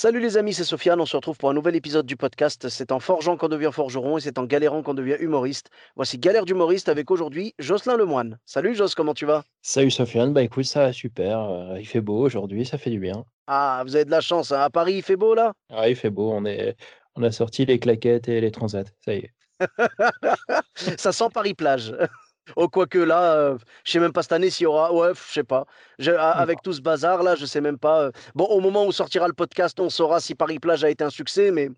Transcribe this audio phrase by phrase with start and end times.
[0.00, 1.00] Salut les amis, c'est Sofiane.
[1.00, 2.68] On se retrouve pour un nouvel épisode du podcast.
[2.68, 5.70] C'est en forgeant qu'on devient forgeron et c'est en galérant qu'on devient humoriste.
[5.96, 8.38] Voici Galère d'humoriste avec aujourd'hui Jocelyn Lemoine.
[8.46, 9.42] Salut Jos, comment tu vas?
[9.60, 11.40] Salut Sofiane, bah écoute, ça va super.
[11.40, 13.24] euh, il fait beau aujourd'hui, ça fait du bien.
[13.48, 14.52] Ah, vous avez de la chance.
[14.52, 14.60] hein.
[14.60, 15.52] À Paris, il fait beau là?
[15.68, 16.76] Ah, il fait beau, on est,
[17.16, 19.34] on a sorti les claquettes et les transats, ça y est.
[20.96, 21.92] Ça sent Paris-Plage.
[22.56, 24.92] Oh, quoique là, euh, je sais même pas cette année s'il y aura.
[24.92, 25.66] Ouais, je sais pas.
[25.98, 28.02] Je- a- avec tout ce bazar là, je sais même pas.
[28.04, 28.10] euh.
[28.34, 31.50] Bon, au moment où sortira le podcast, on saura si Paris-Plage a été un succès,
[31.50, 31.70] mais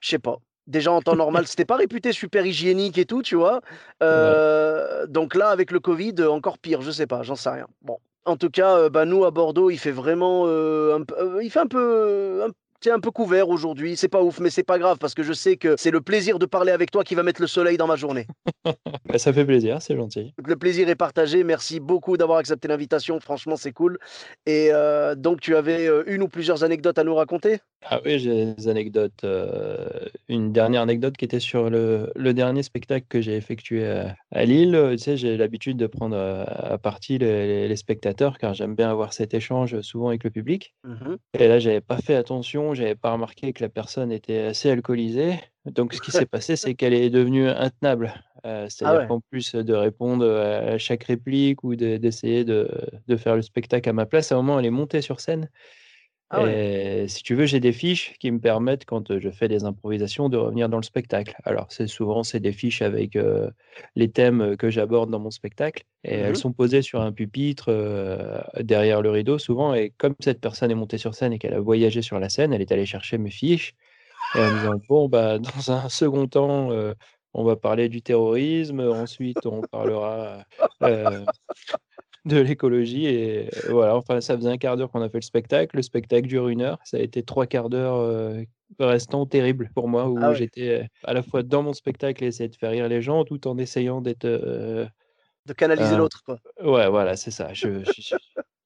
[0.00, 0.36] je sais pas.
[0.66, 3.60] Déjà en temps normal, c'était pas réputé super hygiénique et tout, tu vois.
[4.02, 7.66] Euh, Donc là, avec le Covid, euh, encore pire, je sais pas, j'en sais rien.
[7.82, 7.98] Bon.
[8.26, 11.00] En tout cas, bah, nous à Bordeaux, il fait vraiment un
[11.42, 12.50] il fait un peu, un,
[12.82, 13.96] c'est un peu couvert aujourd'hui.
[13.96, 16.38] C'est pas ouf, mais c'est pas grave parce que je sais que c'est le plaisir
[16.38, 18.26] de parler avec toi qui va mettre le soleil dans ma journée.
[19.04, 20.32] Bah, ça fait plaisir, c'est gentil.
[20.44, 21.42] Le plaisir est partagé.
[21.44, 23.18] Merci beaucoup d'avoir accepté l'invitation.
[23.20, 23.98] Franchement, c'est cool.
[24.46, 27.58] Et euh, donc, tu avais euh, une ou plusieurs anecdotes à nous raconter?
[27.82, 29.24] Ah oui, j'ai des anecdotes.
[29.24, 29.88] euh,
[30.28, 34.44] une dernière anecdote qui était sur le, le dernier spectacle que j'ai effectué à, à
[34.44, 34.78] Lille.
[34.92, 38.90] Tu sais, j'ai l'habitude de prendre à partie les, les- les spectateurs car j'aime bien
[38.90, 40.74] avoir cet échange souvent avec le public.
[40.84, 41.16] Mhm.
[41.38, 45.34] Et là, j'avais pas fait attention, j'avais pas remarqué que la personne était assez alcoolisée.
[45.66, 48.12] Donc, ce qui s'est passé, c'est qu'elle est devenue intenable.
[48.46, 49.06] Euh, c'est-à-dire ouais.
[49.06, 52.70] qu'en plus de répondre à chaque réplique ou de- d'essayer de,
[53.06, 55.50] de faire le spectacle à ma place, à un moment, elle est montée sur scène.
[56.30, 56.60] Ah ouais.
[56.62, 60.28] Et si tu veux, j'ai des fiches qui me permettent, quand je fais des improvisations,
[60.28, 61.34] de revenir dans le spectacle.
[61.44, 63.50] Alors, c'est souvent, c'est des fiches avec euh,
[63.96, 65.84] les thèmes que j'aborde dans mon spectacle.
[66.04, 66.20] Et Mhm.
[66.20, 69.74] elles sont posées sur un pupitre euh, derrière le rideau, souvent.
[69.74, 72.52] Et comme cette personne est montée sur scène et qu'elle a voyagé sur la scène,
[72.52, 73.74] elle est allée chercher mes fiches.
[74.34, 76.94] Et en me disant, bon, bah, dans un second temps, euh,
[77.34, 78.80] on va parler du terrorisme.
[78.80, 80.44] Ensuite, on parlera
[80.82, 81.26] euh,
[82.24, 83.06] de l'écologie.
[83.06, 85.76] Et euh, voilà, enfin, ça faisait un quart d'heure qu'on a fait le spectacle.
[85.76, 86.78] Le spectacle dure une heure.
[86.84, 88.42] Ça a été trois quarts d'heure euh,
[88.78, 90.36] restants terribles pour moi, où Ah ouais.
[90.36, 93.24] j'étais euh, à la fois dans mon spectacle et essayer de faire rire les gens,
[93.24, 94.24] tout en essayant d'être.
[94.26, 94.86] euh,
[95.46, 96.38] De canaliser Euh, l'autre, quoi.
[96.62, 97.52] Ouais, voilà, c'est ça.
[97.54, 98.14] Je, je- je-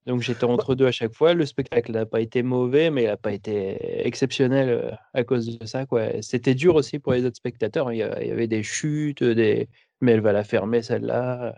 [0.06, 1.32] Donc j'étais entre deux à chaque fois.
[1.32, 5.64] Le spectacle n'a pas été mauvais, mais il n'a pas été exceptionnel à cause de
[5.66, 5.86] ça.
[5.86, 6.20] quoi.
[6.20, 7.90] C'était dur aussi pour les autres spectateurs.
[7.92, 9.68] Il y a- il y avait des chutes, des...
[10.02, 11.54] mais elle va la fermer celle-là.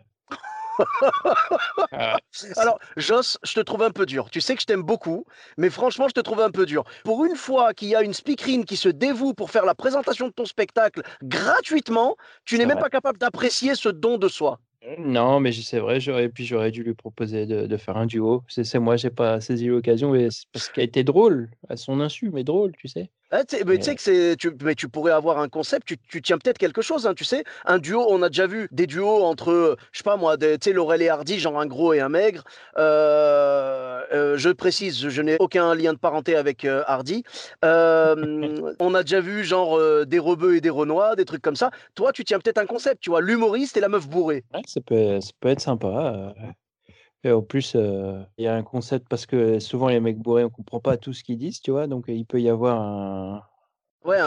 [1.93, 2.17] Ah,
[2.57, 4.31] Alors, Joss, je te trouve un peu dur.
[4.31, 5.25] Tu sais que je t'aime beaucoup,
[5.57, 6.85] mais franchement, je te trouve un peu dur.
[7.05, 10.29] Pour une fois qu'il y a une speakerine qui se dévoue pour faire la présentation
[10.29, 12.81] de ton spectacle gratuitement, tu n'es même vrai.
[12.81, 14.61] pas capable d'apprécier ce don de soi.
[14.99, 18.45] Non, mais c'est vrai, j'aurais, puis j'aurais dû lui proposer de, de faire un duo.
[18.49, 22.01] C'est, c'est moi, j'ai pas saisi l'occasion, mais c'est parce qu'elle était drôle, à son
[22.01, 23.11] insu, mais drôle, tu sais.
[23.33, 26.23] Ah, mais tu sais que c'est, tu, mais tu pourrais avoir un concept, tu, tu
[26.23, 29.25] tiens peut-être quelque chose, hein, tu sais, un duo, on a déjà vu des duos
[29.25, 32.09] entre, je sais pas moi, tu sais, Laurel et Hardy, genre un gros et un
[32.09, 32.45] maigre.
[32.79, 33.86] Euh,
[34.37, 37.25] je précise, je, n'ai aucun lien de parenté avec euh, Hardy.
[37.65, 38.15] Euh,
[38.81, 41.71] on a déjà vu genre euh, des rebeux et des renois, des trucs comme ça.
[41.95, 44.45] Toi, tu tiens peut-être un concept, tu vois, l'humoriste et la meuf bourrée.
[44.55, 46.35] Ouais, ça peut, ça peut être sympa.
[46.37, 46.51] euh.
[47.25, 50.45] Et en plus, euh, il y a un concept parce que souvent les mecs bourrés,
[50.45, 51.87] on comprend pas tout ce qu'ils disent, tu vois.
[51.89, 53.43] Donc il peut y avoir un.
[54.05, 54.19] Ouais,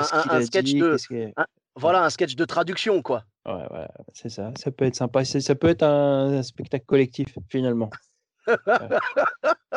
[0.43, 0.97] sketch dit, de,
[1.37, 1.45] un-
[1.75, 3.23] voilà, un sketch de traduction, quoi.
[3.45, 4.51] Ouais, ouais, c'est ça.
[4.57, 5.23] Ça peut être sympa.
[5.23, 7.89] Ça peut être un, un spectacle collectif finalement.
[8.49, 8.57] Ouais.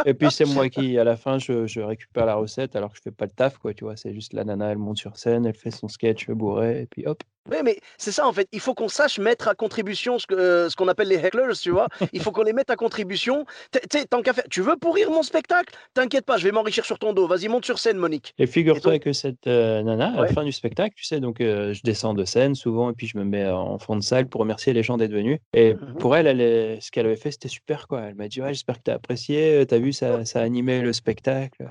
[0.06, 2.96] Et puis c'est moi qui, à la fin, je, je récupère la recette alors que
[2.96, 3.74] je fais pas le taf, quoi.
[3.74, 6.82] Tu vois, c'est juste la nana, elle monte sur scène, elle fait son sketch bourré,
[6.82, 7.22] et puis hop.
[7.50, 8.46] Oui, mais c'est ça en fait.
[8.52, 11.56] Il faut qu'on sache mettre à contribution ce que- euh, ce qu'on appelle les hecklers,
[11.60, 11.88] tu vois.
[12.12, 13.44] Il faut qu'on les mette à contribution.
[13.72, 15.74] Tu sais, tant qu'à faire, tu veux pourrir mon spectacle?
[15.92, 17.26] T'inquiète pas, je vais m'enrichir sur ton dos.
[17.26, 18.32] Vas-y, monte sur scène, Monique.
[18.38, 20.28] Et figure-toi donc- que cette euh, nana, à Ouais.
[20.28, 23.08] la fin du spectacle, tu sais, donc euh, je descends de scène souvent et puis
[23.08, 25.40] je me mets en fond de salle pour remercier les gens d'être venus.
[25.52, 25.94] Et Mhm.
[25.98, 28.02] pour elle, elle est- ce qu'elle avait fait, c'était super, quoi.
[28.02, 30.42] Elle m'a dit, ouais, j'espère que tu as apprécié, tu as vu, ça, ça a
[30.42, 31.66] animé le spectacle.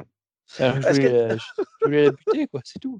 [0.59, 1.43] Alors je que- voulais, la- je,
[1.81, 2.99] je voulais la buter, quoi, c'est tout.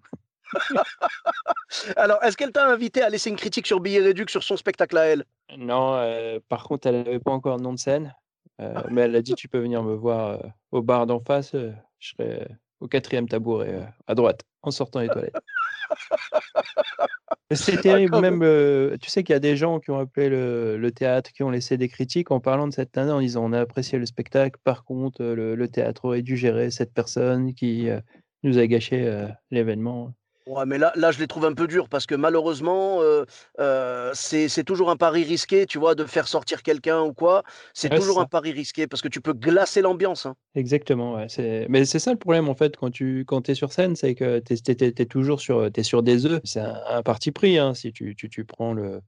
[1.96, 4.98] Alors, est-ce qu'elle t'a invité à laisser une critique sur Billet Réduc sur son spectacle
[4.98, 5.26] à elle?
[5.58, 8.14] Non, euh, par contre, elle n'avait pas encore de nom de scène,
[8.60, 10.38] euh, mais elle a dit, tu peux venir me voir euh,
[10.72, 12.48] au bar d'en face, je serai
[12.82, 15.36] au quatrième tabouret, à droite, en sortant des toilettes.
[17.56, 20.92] C'est terrible, même, euh, tu sais qu'il y a des gens qui ont appelé le,
[20.92, 23.60] théâtre, qui ont laissé des critiques en parlant de cette année, en disant on a
[23.60, 28.00] apprécié le spectacle, par contre, le, théâtre aurait dû gérer cette personne qui euh,
[28.44, 30.14] nous a gâché l'événement.
[30.52, 33.00] Ouais, mais là, là, je les trouve un peu durs parce que malheureusement,
[34.14, 37.44] c'est toujours un pari risqué, tu vois, de faire sortir quelqu'un ou quoi.
[37.74, 40.26] C'est toujours un pari risqué parce que tu peux glacer l'ambiance.
[40.26, 40.36] Hein.
[40.56, 41.68] Exactement, ouais.
[41.70, 44.40] Mais c'est ça le problème en fait quand tu quand es sur scène, c'est que
[44.40, 46.42] tu es, toujours sur, es sur des œufs.
[46.44, 49.00] C'est un, parti pris hein, si tu, tu, tu, prends le,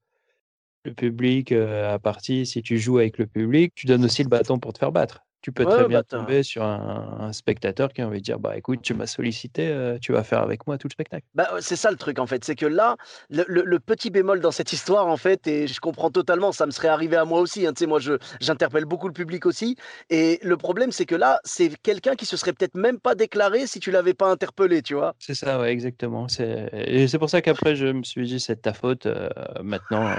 [0.86, 4.60] le public à partie, si tu joues avec le public, tu donnes aussi le bâton
[4.60, 5.26] pour te faire battre.
[5.44, 8.56] Tu peux très bien bah, tomber sur un, spectateur qui a envie de dire bah
[8.56, 11.26] écoute, tu m'as sollicité, euh, tu vas faire avec moi tout le spectacle.
[11.36, 12.96] Bah, c'est ça le truc en fait, c'est que là,
[13.30, 16.88] le, petit bémol dans cette histoire en fait, et je comprends totalement, ça me serait
[16.88, 17.68] arrivé à moi aussi.
[17.68, 19.76] Hein, tu sais, moi, je j'interpelle beaucoup le public aussi,
[20.10, 23.68] et le problème c'est que là, c'est quelqu'un qui se serait peut-être même pas déclaré
[23.68, 25.14] si tu l'avais pas interpellé, tu vois.
[25.20, 26.30] C'est ça, ouais, exactement.
[26.30, 29.08] C'est et c'est pour ça qu'après je me suis dit c'est ta faute.
[29.08, 29.28] Euh,
[29.62, 30.16] maintenant, euh,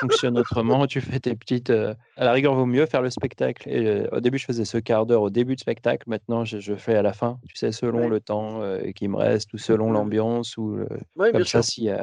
[0.00, 0.86] fonctionne autrement.
[0.86, 1.70] Tu fais tes petites.
[1.70, 3.66] à la rigueur, vaut mieux faire le spectacle.
[3.70, 6.08] Et au début, je faisais ce quart d'heure au début de spectacle.
[6.08, 9.52] Maintenant, je, fais à la fin, tu sais, selon le temps euh, qui me reste
[9.54, 10.56] ou selon l'ambiance.
[10.56, 10.78] ou
[11.16, 11.96] Comme ça, s'il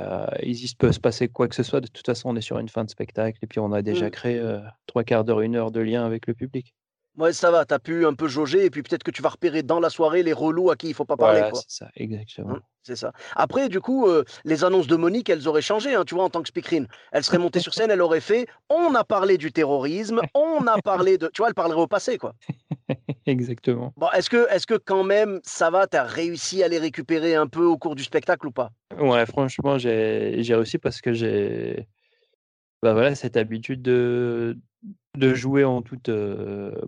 [0.44, 2.70] il peut se passer quoi que ce soit, de toute façon, on est sur une
[2.70, 4.12] fin de spectacle et puis on a déjà mmh.
[4.12, 6.74] créé euh, trois quarts d'heure, une heure de lien avec le public.
[7.18, 9.30] Ouais, ça va, tu as pu un peu jauger et puis peut-être que tu vas
[9.30, 11.50] repérer dans la soirée les relous à qui il faut pas parler.
[11.56, 12.54] c'est ça, exactement.
[12.54, 13.12] Mmh, c'est ça.
[13.36, 16.30] Après, du coup, euh, les annonces de Monique, elles auraient changé, hein, tu vois, en
[16.30, 16.88] tant que speakerine.
[17.12, 20.80] Elle serait montée sur scène, elle aurait fait on a parlé du terrorisme, on a
[20.80, 21.28] parlé de.
[21.34, 22.34] Tu vois, elle parlerait au passé, quoi.
[23.26, 23.94] exactement.
[23.98, 27.34] Bon, est-ce que, est que quand même, ça va, tu as réussi à les récupérer
[27.34, 28.70] un peu au cours du spectacle ou pas?
[29.00, 31.88] Ouais, franchement, j'ai réussi parce que j'ai.
[32.84, 34.56] Bah voilà, cette habitude de,
[35.18, 36.10] de jouer en toute.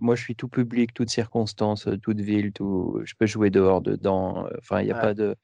[0.00, 3.00] moi, je suis tout public, toute circonstance, toute ville, tout.
[3.04, 4.46] Je peux jouer dehors, dedans.
[4.58, 5.36] Enfin, il n'y a pas de.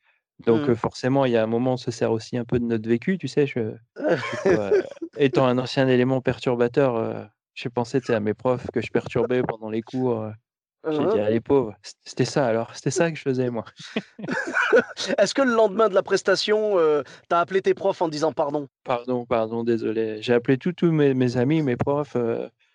[0.45, 0.75] Donc, mmh.
[0.75, 3.17] forcément, il y a un moment, on se sert aussi un peu de notre vécu,
[3.17, 3.47] tu sais.
[3.47, 3.75] Je,
[5.17, 9.83] étant un ancien élément perturbateur, j'ai pensé à mes profs que je perturbais pendant les
[9.83, 10.31] cours.
[10.89, 11.75] J'ai dit, allez, pauvre,
[12.05, 13.65] c'était ça alors, c'était ça que je faisais moi.
[15.19, 18.69] Est-ce que le lendemain de la prestation, tu as appelé tes profs en disant pardon?
[18.85, 20.19] Pardon, pardon, désolé.
[20.21, 22.17] J'ai appelé tous mes, mes, amis, mes profs,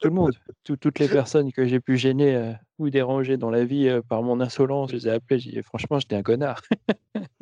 [0.00, 0.32] tout le monde,
[0.64, 4.22] toutes les personnes que j'ai pu gêner euh, ou déranger dans la vie euh, par
[4.22, 6.60] mon insolence, je les ai appelées, j'ai dit franchement, j'étais un connard.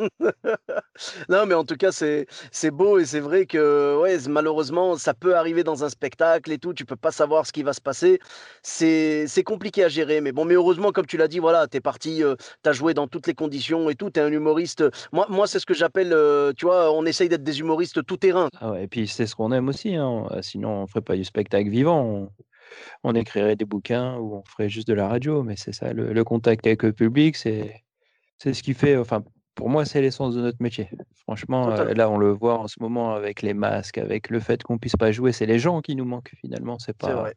[1.28, 2.26] non, mais en tout cas, c'est
[2.70, 6.74] beau et c'est vrai que ouais, malheureusement, ça peut arriver dans un spectacle et tout,
[6.74, 8.20] tu peux pas savoir ce qui va se passer.
[8.62, 11.80] C'est compliqué à gérer, mais bon, mais heureusement, comme tu l'as dit, voilà, tu es
[11.80, 14.84] parti, euh, tu as joué dans toutes les conditions et tout, tu es un humoriste.
[15.12, 16.14] Moi, moi c'est ce que j'appelle,
[16.56, 18.48] tu vois, on essaye d'être des humoristes tout terrain.
[18.60, 20.26] Ah ouais, et puis c'est ce qu'on aime aussi, hein.
[20.42, 22.28] sinon on ferait pas du spectacle vivant on
[23.14, 26.66] écrirait des bouquins ou on ferait juste de la radio, mais c'est ça, le, contact
[26.66, 27.82] avec le public, c'est
[28.38, 29.22] c'est ce qui fait, enfin,
[29.54, 30.88] pour moi, c'est l'essence de notre métier.
[31.14, 34.62] Franchement, euh, là, on le voit en ce moment avec les masques, avec le fait
[34.62, 36.78] qu'on puisse pas jouer, c'est les gens qui nous manquent finalement.
[36.78, 37.30] C'est pas.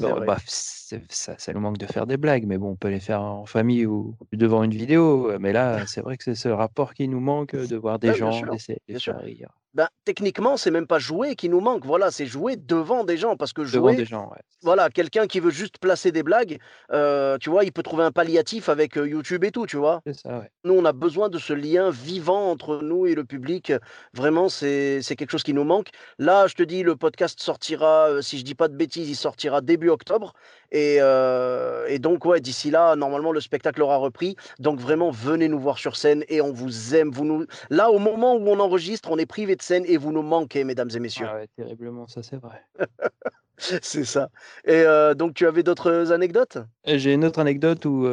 [0.00, 3.20] Bah, ça, ça nous manque de faire des blagues, mais bon, on peut les faire
[3.20, 5.38] en famille ou devant une vidéo.
[5.38, 8.46] Mais là, c'est vrai que c'est ce rapport qui nous manque de voir des gens,
[8.46, 11.86] d'essayer de faire rire ben, techniquement, c'est même pas jouer qui nous manque.
[11.86, 13.36] Voilà, c'est jouer devant des gens.
[13.36, 13.96] Parce que jouer.
[13.96, 14.30] des gens,
[14.62, 16.58] Voilà, quelqu'un qui veut juste placer des blagues,
[16.92, 20.02] euh, tu vois, il peut trouver un palliatif avec euh, YouTube et tout, tu vois.
[20.06, 20.50] C'est ça, ouais.
[20.64, 23.72] Nous, on a besoin de ce lien vivant entre nous et le public.
[24.12, 25.88] Vraiment, c'est quelque chose qui nous manque.
[26.18, 29.16] Là, je te dis, le podcast sortira, euh, si je dis pas de bêtises, il
[29.16, 30.34] sortira début octobre.
[30.70, 34.36] Et, et donc, ouais, d'ici là, normalement, le spectacle aura repris.
[34.58, 37.10] Donc, vraiment, venez nous voir sur scène et on vous aime.
[37.10, 37.44] Vous nous...
[37.68, 40.64] Là, au moment où on enregistre, on est privé de scène et vous nous manquez,
[40.64, 41.26] mesdames et messieurs.
[41.28, 42.62] Ah ouais, terriblement, ça c'est vrai.
[43.58, 44.28] c'est ça.
[44.64, 44.84] Et
[45.16, 46.58] donc, tu avais d'autres anecdotes?
[46.84, 48.06] J'ai une autre anecdote où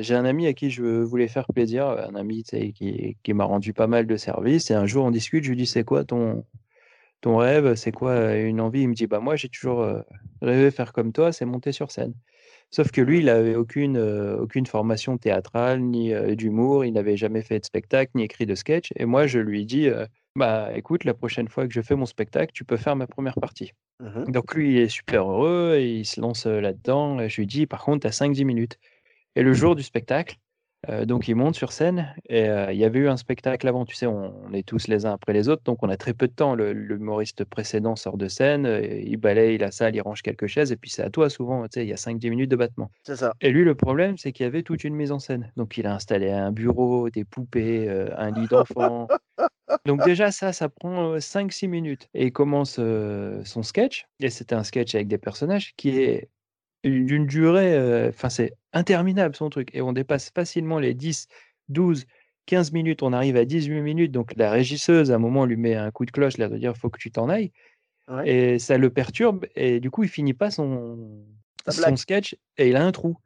[0.00, 3.72] j'ai un ami à qui je voulais faire plaisir, un ami qui, qui m'a rendu
[3.72, 4.70] pas mal de services.
[4.70, 6.44] Et un jour, on discute, je lui dis C'est quoi ton,
[7.20, 7.74] ton rêve?
[7.74, 8.82] C'est quoi une envie?
[8.82, 9.86] Il me dit Bah, moi, j'ai toujours
[10.42, 12.14] rêvé faire comme toi, c'est monter sur scène.
[12.70, 17.60] Sauf que lui, il n'avait aucune, aucune formation théâtrale, ni d'humour, il n'avait jamais fait
[17.60, 18.92] de spectacle, ni écrit de sketch.
[18.96, 19.88] Et moi, je lui dis
[20.36, 23.34] bah écoute, la prochaine fois que je fais mon spectacle, tu peux faire ma première
[23.34, 23.72] partie.
[24.00, 27.26] Mmh Donc lui, il est super heureux et il se lance là-dedans.
[27.26, 28.78] Je lui dis, par contre, tu as 5-10 minutes.
[29.34, 30.36] Et le jour du spectacle,
[31.04, 34.06] donc il monte sur scène et il y avait eu un spectacle avant, tu sais,
[34.06, 36.54] on, est tous les uns après les autres, donc on a très peu de temps.
[36.54, 38.66] L'humoriste précédent sort de scène,
[39.04, 41.68] il balaye la salle, il range quelques chaises et puis c'est à toi souvent, tu
[41.74, 42.90] sais, il y a 5-10 minutes de battement.
[43.04, 43.32] C'est ça.
[43.40, 45.52] Et lui, le problème, c'est qu'il y avait toute une mise en scène.
[45.56, 49.08] Donc il a installé un bureau, des poupées, un lit d'enfant.
[49.84, 52.08] Donc déjà ça, ça prend 5-6 minutes.
[52.14, 52.80] Et il commence
[53.44, 56.28] son sketch, et c'était un sketch avec des personnages qui est
[56.84, 59.70] d'une durée, enfin c'est interminable son truc.
[59.74, 61.28] Et on dépasse facilement les 10,
[61.68, 62.06] 12,
[62.46, 65.74] 15 minutes, on arrive à 18 minutes, donc la régisseuse, à un moment, lui met
[65.74, 67.52] un coup de cloche, là, de dire, faut que tu t'en ailles.
[68.08, 68.28] Ouais.
[68.28, 71.24] Et ça le perturbe, et du coup, il finit pas son,
[71.68, 73.18] son sketch, et il a un trou.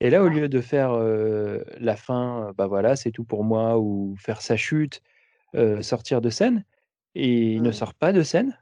[0.00, 3.44] Et là, au lieu de faire euh, la fin, euh, bah voilà, c'est tout pour
[3.44, 5.02] moi, ou faire sa chute,
[5.54, 6.64] euh, sortir de scène,
[7.14, 7.72] et il ne Hmm.
[7.72, 8.58] sort pas de scène.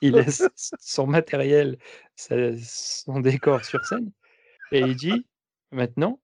[0.00, 1.78] Il laisse son matériel,
[2.16, 4.12] son décor sur scène,
[4.72, 5.27] et il dit,
[5.72, 6.18] maintenant,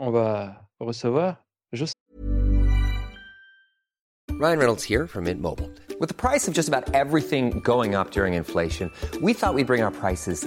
[0.00, 1.38] on va recevoir
[1.72, 1.94] Jocelyn.
[4.38, 5.70] Ryan Reynolds here from Mint Mobile.
[6.00, 8.90] With the price of just about everything going up during inflation,
[9.22, 10.46] we thought we'd bring our prices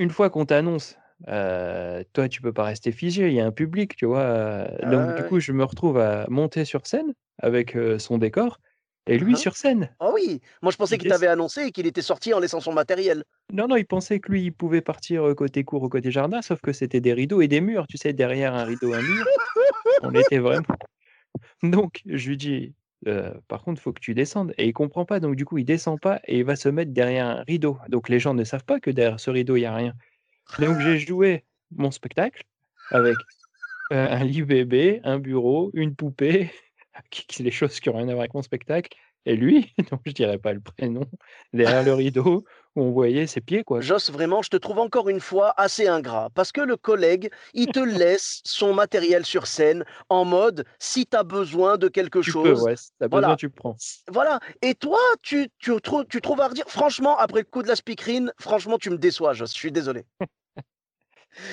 [0.00, 0.96] une fois qu'on t'annonce,
[1.28, 4.64] euh, toi, tu peux pas rester figé, il y a un public, tu vois.
[4.82, 5.28] donc, Ouais, du ouais.
[5.28, 8.58] coup, je me retrouve à monter sur scène avec euh, son décor
[9.06, 9.94] et lui Hein sur scène.
[9.98, 12.60] Ah oui, moi je pensais Il qu'il t'avait annoncé et qu'il était sorti en laissant
[12.60, 13.24] son matériel.
[13.52, 16.60] Non, non, il pensait que lui, il pouvait partir côté cour ou côté jardin, sauf
[16.60, 19.26] que c'était des rideaux et des murs, tu sais, derrière un rideau, un mur.
[20.02, 20.66] On était vraiment.
[21.62, 22.74] Donc, je lui dis,
[23.06, 24.52] euh, par contre, il faut que tu descendes.
[24.58, 26.92] Et il comprend pas, donc du coup, il descend pas et il va se mettre
[26.92, 27.78] derrière un rideau.
[27.88, 29.94] Donc, les gens ne savent pas que derrière ce rideau, il n'y a rien.
[30.58, 32.44] Donc, j'ai joué mon spectacle
[32.90, 33.16] avec
[33.92, 36.50] euh, un lit bébé, un bureau, une poupée,
[37.38, 38.96] les choses qui n'ont rien à voir avec mon spectacle.
[39.26, 41.04] Et lui, donc je dirais pas le prénom,
[41.52, 42.44] derrière le rideau,
[42.76, 43.80] où on voyait ses pieds, quoi.
[43.80, 47.68] Joss, vraiment, je te trouve encore une fois assez ingrat parce que le collègue, il
[47.68, 52.32] te laisse son matériel sur scène en mode si tu as besoin de quelque Tu
[52.32, 52.62] peux, chose.
[52.62, 53.28] ouais, si t'as Voilà.
[53.28, 53.76] besoin, tu prends.
[54.10, 54.40] Voilà.
[54.62, 55.72] Et toi, tu, tu,
[56.08, 56.64] tu trouves à redire.
[56.68, 59.52] Franchement, après le coup de la speakerine, franchement, tu me déçois, Joss.
[59.52, 60.04] Je suis désolé.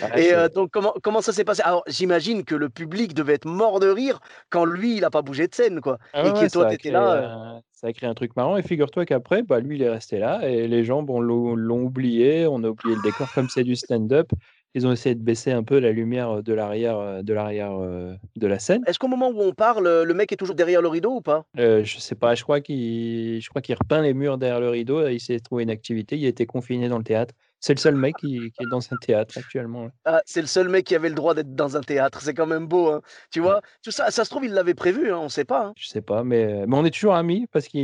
[0.01, 1.61] Ah, Et euh, donc, comment, comment ça s'est passé?
[1.63, 4.19] Alors, j'imagine que le public devait être mort de rire
[4.49, 5.97] quand lui, il n'a pas bougé de scène, quoi.
[6.13, 7.13] Ah et ouais, que toi, t'étais là.
[7.13, 8.57] euh, un- ça a créé un truc marrant.
[8.57, 10.47] Et figure-toi qu'après, bah, lui, il est resté là.
[10.49, 12.47] Et les gens bon, l'ont oublié.
[12.47, 13.31] On a oublié le décor.
[13.33, 14.31] Comme c'est du stand-up,
[14.73, 18.15] ils ont essayé de baisser un peu la lumière de l'arrière euh, de, l'arrière euh,
[18.35, 18.81] de la scène.
[18.87, 21.45] Est-ce qu'au moment où on parle, le mec est toujours derrière le rideau ou pas?
[21.59, 24.69] Euh, je sais pas, je crois qu'il je crois qu'il repeint les murs derrière le
[24.69, 25.07] rideau.
[25.07, 26.17] Il s'est trouvé une activité.
[26.17, 27.33] Il a été confiné dans le théâtre.
[27.59, 29.89] C'est le seul mec qui, qui est dans un théâtre actuellement.
[30.05, 32.21] Ah, c'est le seul mec qui avait le droit d'être dans un théâtre.
[32.21, 33.01] C'est quand même beau, hein.
[33.31, 35.65] Tu vois Tout ça, ça se trouve, il l'avait prévu, hein, on sait pas.
[35.67, 35.73] hein.
[35.75, 37.81] Je sais pas, mais, mais on est toujours amis parce qu'il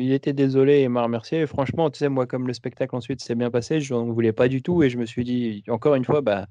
[0.00, 1.40] il était désolé et m'a remercié.
[1.42, 4.32] Et franchement, tu sais, moi, comme le spectacle ensuite s'est bien passé, je n'en voulais
[4.32, 6.46] pas du tout et je me suis dit, encore une fois, bah,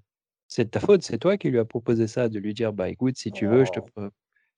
[0.47, 2.89] c'est de ta faute, c'est toi qui lui as proposé ça, de lui dire, bah
[2.89, 3.79] écoute, si tu veux, je te.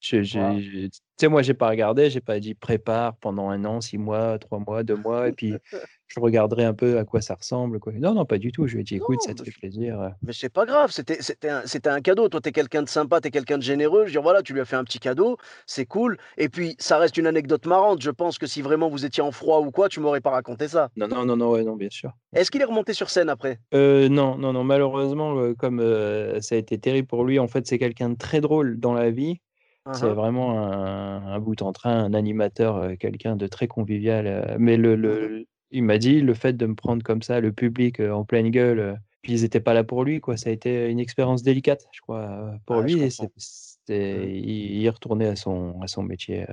[0.02, 4.40] Tu sais, moi, j'ai pas regardé, j'ai pas dit prépare pendant un an, six mois,
[4.40, 5.54] trois mois, deux mois, et puis
[6.08, 7.80] je regarderai un peu à quoi ça ressemble.
[7.80, 7.94] Quoi.
[7.94, 8.66] Non, non, pas du tout.
[8.66, 10.02] Je lui ai dit, écoute, Non, ça te fait plaisir.
[10.02, 10.10] euh.
[10.24, 12.28] Mais c'est pas grave, c'était c'était un, c'était un cadeau.
[12.28, 14.02] Toi, t'es quelqu'un de sympa, t'es quelqu'un de généreux.
[14.02, 16.18] Je veux dire, voilà, tu lui as fait un petit cadeau, c'est cool.
[16.38, 18.02] Et puis, ça reste une anecdote marrante.
[18.02, 20.68] Je pense que si vraiment vous étiez en froid ou quoi, tu m'aurais pas raconté
[20.68, 20.90] ça.
[20.96, 22.12] Non, non, non, non, ouais, non, bien sûr.
[22.34, 23.60] Est-ce qu'il est remonté sur scène après?
[23.76, 27.48] Euh, non, non, non, malheureusement, euh, comme euh, ça a été terrible pour lui, en
[27.48, 29.40] fait, c'est quelqu'un de très drôle dans la vie.
[29.92, 30.16] C'est Uhum.
[30.16, 34.28] vraiment un, un bout en train, un animateur, euh, quelqu'un de très convivial.
[34.28, 37.52] euh, mais le, le- il m'a dit, le fait de me prendre comme ça, le
[37.54, 40.38] public euh, en pleine gueule, puis ils n'étaient pas là pour lui, quoi.
[40.38, 43.00] Ça a été une expérience délicate, je crois, pour je lui.
[43.02, 46.46] Et c'était, il, il retournait à son, à son métier.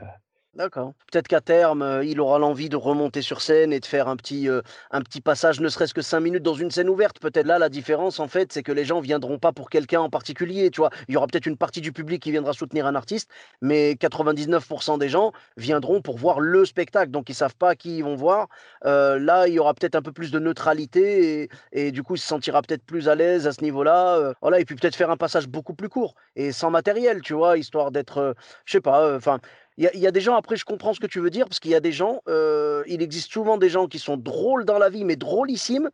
[0.59, 0.95] D'accord.
[1.13, 4.17] Peut-être qu'à terme, euh, il aura l'envie de remonter sur scène et de faire un
[4.17, 4.61] petit, euh,
[4.91, 7.21] un petit passage, ne serait-ce que cinq minutes dans une scène ouverte.
[7.21, 10.11] Peut-être là, la différence, en fait, c'est que les gens viendront pas pour quelqu'un en
[10.11, 10.73] particulier.
[10.73, 13.31] Tu vois, il y aura peut-être une partie du public qui viendra soutenir un artiste,
[13.61, 17.13] mais 99% des gens viendront pour voir le spectacle.
[17.13, 18.49] Donc, ils savent pas qui ils vont voir.
[18.85, 22.19] Euh, là, il y aura peut-être un peu plus de neutralité et, du coup, il
[22.19, 24.35] se sentira peut-être plus à l'aise à ce niveau-là.
[24.43, 27.59] voilà, et puis peut-être faire un passage beaucoup plus court et sans matériel, tu vois,
[27.59, 28.35] histoire d'être,
[28.65, 29.39] je sais pas, enfin.
[29.79, 31.31] Il y, a, il y a des gens, après, je comprends ce que tu veux
[31.31, 34.17] dire, parce qu'il y a des gens, euh, il existe souvent des gens qui sont
[34.17, 35.89] drôles dans la vie, mais drôlissimes,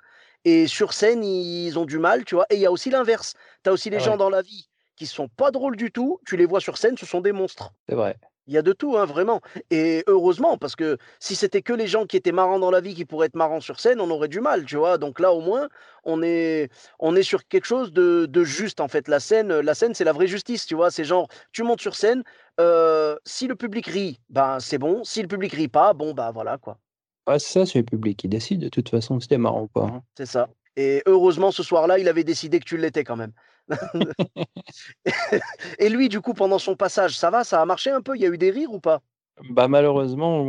[0.46, 2.46] et sur scène, ils ont du mal, tu vois.
[2.48, 3.34] Et il y a aussi l'inverse.
[3.62, 6.18] Tu as aussi les Ah gens dans la vie qui sont pas drôles du tout,
[6.26, 7.72] tu les vois sur scène, ce sont des monstres.
[7.88, 8.16] C'est vrai.
[8.46, 9.40] Il y a de tout, hein, vraiment.
[9.70, 12.94] Et heureusement, parce que si c'était que les gens qui étaient marrants dans la vie
[12.94, 14.98] qui pourraient être marrants sur scène, on aurait du mal, tu vois.
[14.98, 15.68] Donc là, au moins,
[16.04, 19.08] on est, on est sur quelque chose de, de juste, en fait.
[19.08, 20.90] La scène, la scène, c'est la vraie justice, tu vois.
[20.90, 22.22] C'est genre, tu montes sur scène,
[22.60, 25.04] euh, si le public rit, ben c'est bon.
[25.04, 26.78] Si le public rit pas, bon, bah voilà, quoi.
[27.26, 29.68] Ah, c'est ça, c'est le public qui décide de toute façon si c'était marrant ou
[29.68, 29.84] pas.
[29.84, 30.02] hein.
[30.18, 30.48] C'est ça.
[30.76, 33.32] Et heureusement, ce soir-là, il avait décidé que tu l'étais quand même.
[35.78, 37.44] Et lui, du coup, pendant son passage, ça va?
[37.44, 38.16] Ça a marché un peu?
[38.16, 39.02] Il y a eu des rires ou pas?
[39.50, 40.42] Bah, malheureusement,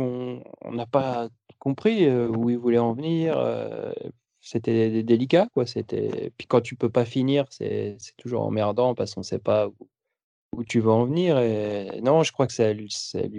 [0.62, 3.92] on n'a pas compris, heu, où il voulait en venir, heu,
[4.40, 5.66] c'était dé délicat, quoi.
[5.66, 9.70] C'était puis quand tu peux pas finir, c'est toujours emmerdant parce qu'on sait pas
[10.52, 12.88] où tu veux en venir et non, je crois que ça lui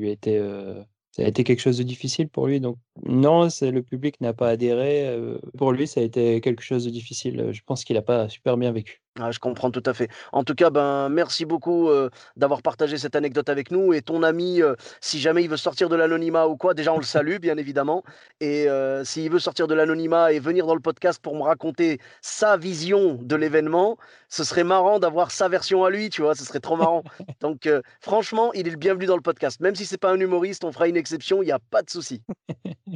[0.09, 3.71] a été, heu, ça a été quelque chose de difficile pour lui donc non, c'est
[3.71, 7.49] le public n'a pas adhéré, heu, pour lui, ça a été quelque chose de difficile,
[7.51, 9.01] je pense qu'il a pas super bien vécu.
[9.19, 10.09] Ah, je comprends tout à fait.
[10.31, 14.21] En tout cas, ben, merci beaucoup, heu, d'avoir partagé cette anecdote avec nous et ton
[14.21, 17.37] ami, heu, si jamais il veut sortir de l'anonymat ou quoi, déjà on le salue
[17.37, 18.03] bien évidemment
[18.41, 18.67] et
[19.03, 23.15] s'il veut sortir de l'anonymat et venir dans le podcast pour me raconter sa vision
[23.21, 23.97] de l'événement,
[24.29, 26.35] ce serait marrant d'avoir sa version à lui, tu vois?
[26.35, 27.03] Ce serait trop marrant.
[27.41, 27.67] Donc
[28.01, 29.59] franchement, il est le bienvenu dans le podcast.
[29.61, 31.89] Même si c'est pas un humoriste, on fera une exception, il y a pas de
[31.89, 32.21] souci.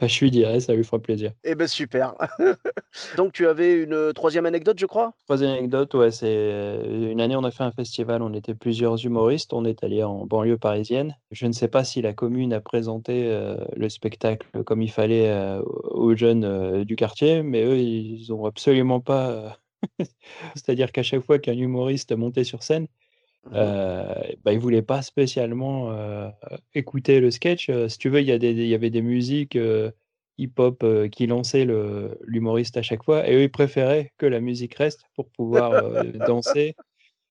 [0.00, 1.32] Bah, je lui dirai, ça lui fera plaisir.
[1.44, 2.14] Eh beh, super.
[3.16, 5.12] Donc tu avais une, heu, 3e anecdote, je crois?
[5.26, 9.04] 3e anecdote, ouais, c'est, heu, une année, on a fait un festival, on était plusieurs
[9.04, 11.16] humoristes, on est allés en banlieue parisienne.
[11.30, 15.58] Je ne sais pas si la commune a présenté, heu, le spectacle comme il fallait,
[15.64, 19.58] aux jeunes, du quartier, mais eux, ils ont absolument pas,
[20.54, 22.86] c'est-à-dire qu'à chaque fois qu'un humoriste montait sur scène,
[23.46, 25.92] Heu, bah, ils voulaient pas spécialement,
[26.74, 29.58] écouter le sketch, si tu veux, il y a des il y avait des musiques,
[30.38, 31.66] hip-hop, qui lançaient
[32.22, 36.76] l'humoriste à chaque fois et eux, ils préféraient que la musique reste pour pouvoir, danser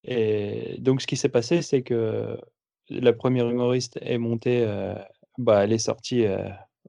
[0.05, 2.37] et donc ce qui s'est passé, c'est que
[2.89, 4.65] la 1re humoriste est montée,
[5.39, 6.25] bah, elle est sortie,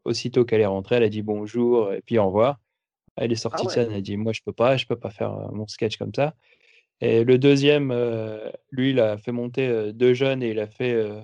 [0.04, 2.60] aussitôt qu'elle est rentrée, elle a dit: «Bonjour» et puis «Au revoir».
[3.16, 4.96] Elle est Ah sortie de scène, elle a dit: «Moi, je peux pas, je peux
[4.98, 6.34] pas faire, mon sketch comme ça»
[7.00, 8.40] et le 2e, heu,
[8.72, 11.20] lui, il a fait monter, heu, 2 jeunes et il a fait, heu,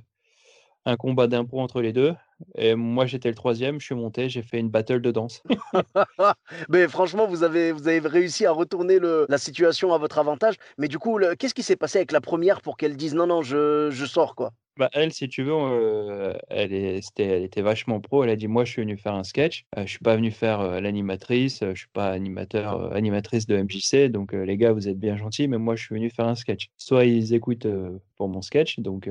[0.87, 2.15] un combat d'impro entre les 2
[2.57, 5.43] et moi, j'étais le 3e, je suis monté, j'ai fait une battle de danse.
[6.69, 10.57] Beh, franchement, vous avez vous avez réussi à retourner le la situation à votre avantage,
[10.79, 13.43] mais du coup, qu'est-ce qui s'est passé avec la 1re pour qu'elle dise: «Non, non,
[13.43, 14.53] je je sors», quoi?
[14.77, 18.25] Bah, elle, si tu veux, heu, elle est c'était elle était vachement pro.
[18.25, 20.33] Elle a dit: «Moi, je suis venue faire un sketch, heu, je suis pas venue
[20.33, 24.89] faire, heu, l'animatrice, heu, je suis pas animateur, animatrice de MJC, donc les gars, vous
[24.89, 26.71] êtes bien gentils, mais moi, je suis venue faire un sketch.
[26.77, 27.69] Soit ils écoutent,
[28.17, 29.09] pour mon sketch, donc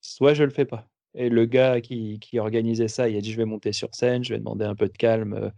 [0.00, 3.32] soit je le fais pas» et le gars qui qui organisait ça, il a dit:
[3.32, 5.50] «Je vais monter sur scène, je vais demander un peu de calme, heu,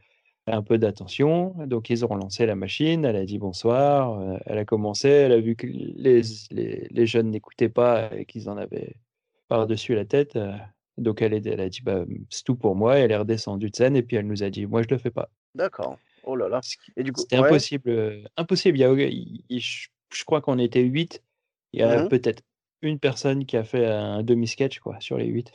[0.49, 1.55] un peu d'attention».
[1.67, 5.33] Donc ils ont relancé la machine, elle a dit: «Bonsoir», heu, elle a commencé, elle
[5.33, 8.97] a vu que les les les jeunes n'écoutaient pas et qu'ils en avaient
[9.49, 10.53] par-dessus la tête, heu,
[10.99, 13.97] donc elle a dit: «Bah, c'est tout pour moi» et elle est redescendue de scène
[13.97, 15.31] et puis elle nous a dit: «Moi, je le fais pas».
[15.55, 16.01] D'accord.
[16.23, 17.55] Oh là là Ce qui et du coup c'était ouais?
[17.55, 18.79] impossible, impossible.
[18.79, 21.23] Il y a il je je crois qu'on était 8,
[21.73, 22.09] il y a mh.
[22.09, 22.43] peut-être
[22.85, 25.51] 1 personne qui a fait un demi-sketch, quoi, sur les 8.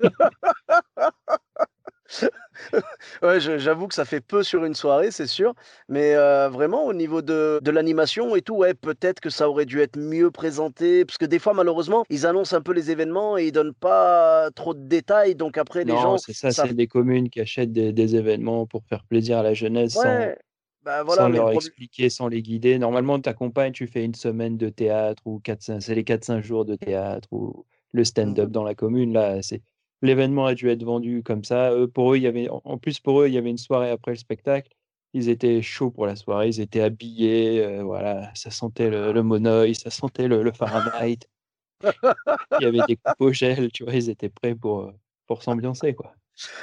[3.22, 5.54] Ouais, j'avoue que ça fait peu sur une soirée, c'est sûr,
[5.88, 9.66] mais heu, vraiment au niveau de de l'animation et tout, ouais, peut-être que ça aurait
[9.66, 13.36] dû être mieux présenté, parce que des fois, malheureusement, ils annoncent un peu les événements
[13.38, 16.74] et ils donnent pas trop de détails, donc après les Non, gens c'est ça, c'est
[16.74, 20.32] des communes qui achètent des des événements pour faire plaisir à la jeunesse sans
[20.82, 22.78] bah, sans voilà, leur expliquer, sans les guider.
[22.78, 26.64] Normalement, tu accompagnes, tu fais une semaine de théâtre ou 4-5 c'est les 4-5 jours
[26.64, 29.12] de théâtre ou le mmh stand-up dans la commune.
[29.12, 29.62] Là, c'est
[30.02, 31.72] l'événement a dû être vendu comme ça.
[31.74, 33.90] Eux, pour eux, il y avait en plus, pour eux, il y avait une soirée
[33.90, 34.72] après le spectacle.
[35.14, 39.22] Ils étaient chauds pour la soirée, ils étaient habillés, heu, voilà, ça sentait le le
[39.22, 41.18] Monoï, ça sentait le le Fahrenheit.
[42.56, 43.94] Il y avait des coupes au gel, tu vois?
[43.94, 44.94] Ils étaient prêts pour, heu,
[45.26, 46.14] pour s'ambiancer, quoi.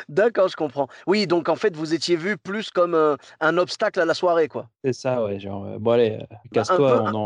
[0.08, 0.88] D'accord, je comprends.
[1.08, 2.96] Oui, donc en fait, vous étiez vus plus comme,
[3.40, 4.70] un obstacle à la soirée, quoi?
[4.84, 6.20] C'est ça, ouais, genre, «Bon allez,
[6.52, 7.18] Bah, casse-toi, on un a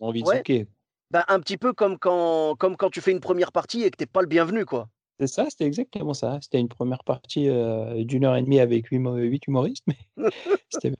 [0.00, 0.66] on a envie de zouker».
[1.10, 3.96] bah, un petit peu comme quand comme quand tu fais une 1re partie et que
[3.98, 4.90] tu es pas le bienvenu, quoi?
[5.18, 6.38] C'est ça, c'était exactement ça.
[6.40, 9.96] C'était une 1re partie, d'1 heure et demie avec 8 mo 8 humoristes, mais
[10.70, 10.92] c'était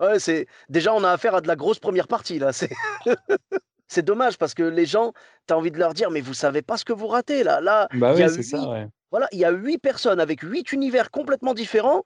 [0.00, 2.70] Ouais, c'est déjà, on a affaire à de la grosse 1re partie, là, c'est
[3.88, 5.12] c'est dommage parce que les gens,
[5.48, 7.60] tu as envie de leur dire: «Mais vous savez pas ce que vous ratez, là.
[7.60, 8.88] Là, Bah il y a oui, c'est ça, 8 ouais.
[9.14, 12.02] Voilà, il y a 8 personnes avec 8 univers complètement différents».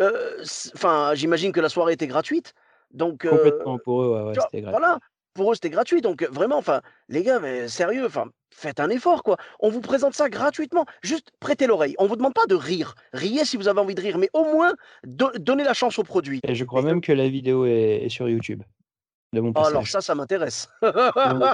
[0.00, 0.12] Heu,
[0.42, 2.54] c enfin, j'imagine que la soirée était gratuite,
[2.92, 4.78] donc heu, Complètement, pour eux, ouais, c'était gratuit.
[4.78, 4.98] Voilà,
[5.34, 9.22] pour eux, c'était gratuit, donc vraiment, enfin, les gars, mais sérieux, enfin, faites un effort,
[9.22, 9.36] quoi.
[9.60, 11.94] On vous présente ça gratuitement, juste prêtez l'oreille.
[11.98, 12.94] On vous demande pas de rire.
[13.12, 16.04] Riez si vous avez envie de rire, mais au moins do donnez la chance au
[16.04, 18.62] produit Et je crois et même que la vidéo est est sur YouTube,
[19.32, 20.68] de mon Oh alors ça, ça m'intéresse.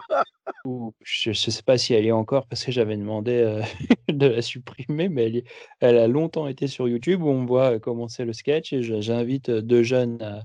[1.02, 3.62] Je je sais pas si elle est encore parce que j'avais demandé, heu,
[4.12, 5.44] de la supprimer, mais
[5.80, 9.48] elle a longtemps été sur YouTube où on voit, heu, commencer le sketch et j'invite,
[9.48, 10.42] heu, 2 jeunes à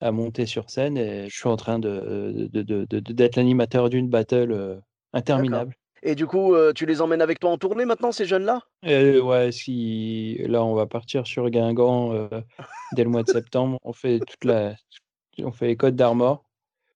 [0.00, 4.82] à monter sur scène et je suis en train de d'être l'animateur d'une battle,
[5.14, 5.74] interminable.
[6.02, 8.60] et du coup, tu les emmènes avec toi en tournée maintenant, ces jeunes-là?
[8.84, 12.28] Heu, ouais, si là, on va partir sur Guingamp,
[12.92, 13.78] dès le mois de septembre.
[13.82, 14.76] On fait toute la
[15.38, 16.44] on fait les Côtes d'Armor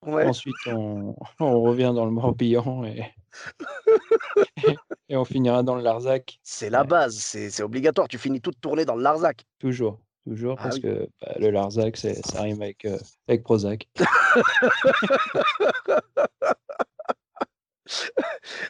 [0.07, 0.27] Ouais.
[0.27, 3.05] Ensuite, on, on revient dans le Morbihan et...
[5.09, 6.39] et on finira dans le Larzac.
[6.43, 8.09] C'est la base, c'est obligatoire.
[8.09, 9.45] Tu finis toute tournée dans le Larzac.
[9.59, 10.83] Toujours, toujours, Ah parce oui.
[10.83, 13.89] que bah, le Larzac, ça rime avec, euh, avec Prozac.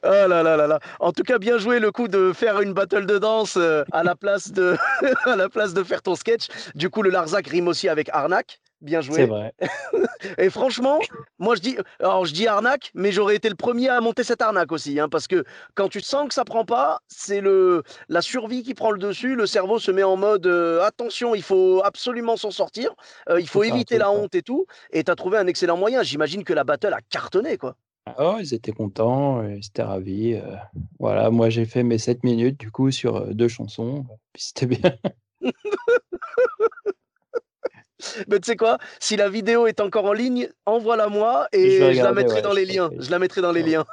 [0.03, 0.79] Oh là là là là.
[1.01, 4.03] En tout cas, bien joué le coup de faire une battle de danse euh, à
[4.03, 4.77] la place de
[5.25, 6.49] à la place de faire ton sketch.
[6.75, 8.61] Du coup, le Larzac rime aussi avec arnaque.
[8.83, 9.27] Bien C'est joué.
[9.27, 9.55] vrai.
[10.39, 10.99] Et franchement,
[11.39, 14.43] moi je dis, alors je dis arnaque, mais j'aurais été le premier à monter cette
[14.43, 18.21] arnaque aussi, hein, parce que quand tu sens que ça prend pas, c'est le la
[18.21, 19.35] survie qui prend le dessus.
[19.35, 22.95] Le cerveau se met en mode euh, attention, il faut absolument s'en sortir,
[23.31, 24.67] euh, il faut éviter la honte et tout.
[24.91, 26.03] Et tu as trouvé un excellent moyen.
[26.03, 27.77] J'imagine que la battle a cartonné quoi.
[28.19, 30.35] Oh, ils étaient contents, euh, ils étaient ravis.
[30.35, 30.55] euh,
[31.01, 34.05] Voilà, moi j'ai fait mes 7 minutes du coup sur deux chansons.
[34.37, 34.93] C'était bien.
[38.29, 42.03] Mais tu sais quoi Si la vidéo est encore en ligne, envoie-la moi et je,
[42.03, 42.91] la mettrai ouais, dans les liens.
[42.99, 43.85] Je la mettrai dans les liens.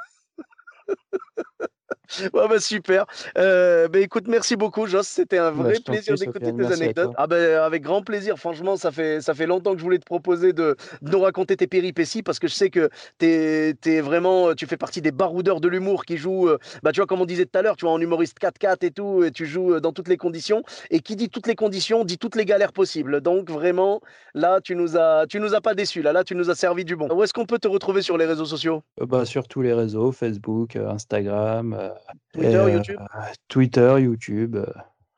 [2.34, 3.06] Ouais, bah, super.
[3.38, 5.08] Euh, bah, écoute, merci beaucoup, Joss.
[5.08, 7.12] C'était un Bah, vrai plaisir d'écouter tes anecdotes.
[7.16, 8.36] Ah ben, avec grand plaisir.
[8.38, 11.56] Franchement, ça fait, ça fait longtemps que je voulais te proposer de, de nous raconter
[11.56, 15.60] tes péripéties parce que je sais que t'es, t'es vraiment, tu fais partie des baroudeurs
[15.60, 17.84] de l'humour qui jouent, euh, bah, tu vois, comme on disait tout à l'heure, tu
[17.86, 20.62] vois, en humoriste 4-4 et tout, et tu joues euh, dans toutes les conditions.
[20.90, 23.20] Et qui dit toutes les conditions, dit toutes les galères possibles.
[23.20, 24.00] Donc, vraiment,
[24.34, 26.02] là, tu nous as, tu nous as pas déçus.
[26.02, 27.08] Là, là, tu nous as servi du bon.
[27.14, 28.82] Où est-ce qu'on peut te retrouver sur les réseaux sociaux?
[29.00, 31.90] Euh, Bah, sur tous les réseaux, Facebook, euh, Instagram, euh,
[32.32, 33.00] Twitter, euh, YouTube?
[33.48, 34.56] Twitter, YouTube.
[34.56, 34.66] euh,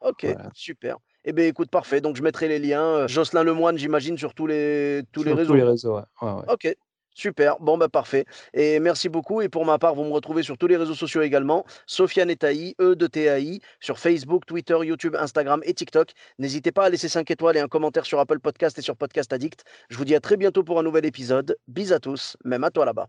[0.01, 0.51] Ok, Voilà.
[0.55, 0.97] super.
[1.25, 2.01] Eh bien, écoute, parfait.
[2.01, 2.85] Donc, je mettrai les liens.
[2.85, 5.51] Euh, Jocelyn Lemoine, j'imagine, sur tous les, tous les sur réseaux.
[5.53, 6.03] tous les réseaux, ouais.
[6.23, 6.45] Ouais, ouais.
[6.53, 6.77] Ok,
[7.13, 7.57] super.
[7.59, 8.25] Bon, bah parfait.
[8.55, 9.41] Et merci beaucoup.
[9.41, 11.65] Et pour ma part, vous me retrouvez sur tous les réseaux sociaux également.
[11.87, 16.13] Sofiane Etaï, E de TAI, sur Facebook, Twitter, YouTube, Instagram et TikTok.
[16.39, 19.33] N'hésitez pas à laisser 5 étoiles et un commentaire sur Apple Podcast et sur Podcast
[19.33, 19.65] Addict.
[19.91, 21.57] Je vous dis à très bientôt pour un nouvel épisode.
[21.67, 23.09] Bis à tous, même à toi là-bas.